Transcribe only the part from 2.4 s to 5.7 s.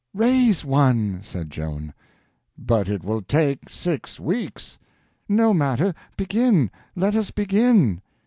"But it will take six weeks." "No